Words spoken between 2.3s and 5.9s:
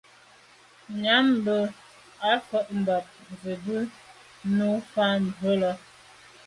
mvɔ̂k mbàp zə̄ bú nǔ fá mbrʉ́ lɑ́.